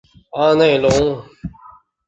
[0.31, 0.89] 阿内龙。